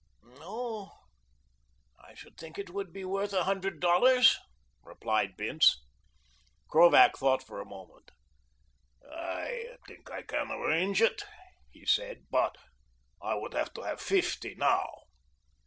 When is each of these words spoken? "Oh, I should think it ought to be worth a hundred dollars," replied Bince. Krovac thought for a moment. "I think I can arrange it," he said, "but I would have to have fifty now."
"Oh, 0.39 0.89
I 1.99 2.15
should 2.15 2.35
think 2.35 2.57
it 2.57 2.71
ought 2.71 2.85
to 2.85 2.89
be 2.91 3.05
worth 3.05 3.33
a 3.33 3.43
hundred 3.43 3.79
dollars," 3.79 4.35
replied 4.83 5.37
Bince. 5.37 5.79
Krovac 6.67 7.19
thought 7.19 7.43
for 7.43 7.61
a 7.61 7.67
moment. 7.69 8.09
"I 9.07 9.77
think 9.87 10.09
I 10.09 10.23
can 10.23 10.49
arrange 10.49 11.03
it," 11.03 11.21
he 11.69 11.85
said, 11.85 12.25
"but 12.31 12.57
I 13.21 13.35
would 13.35 13.53
have 13.53 13.71
to 13.75 13.83
have 13.83 14.01
fifty 14.01 14.55
now." 14.55 15.03